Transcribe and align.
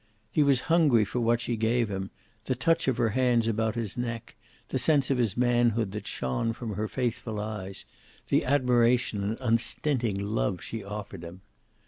He 0.31 0.41
was 0.41 0.61
hungry 0.61 1.05
for 1.05 1.19
what 1.19 1.39
she 1.39 1.55
gave 1.55 1.87
him, 1.89 2.09
the 2.45 2.55
touch 2.55 2.87
of 2.87 2.97
her 2.97 3.09
hands 3.09 3.47
about 3.47 3.75
his 3.75 3.95
neck, 3.95 4.33
the 4.69 4.79
sense 4.79 5.11
of 5.11 5.19
his 5.19 5.37
manhood 5.37 5.91
that 5.91 6.07
shone 6.07 6.53
from 6.53 6.73
her 6.73 6.87
faithful 6.87 7.39
eyes, 7.39 7.85
the 8.29 8.43
admiration 8.43 9.23
and 9.23 9.39
unstinting 9.41 10.19
love 10.19 10.59
she 10.63 10.83
offered 10.83 11.21
him. 11.23 11.41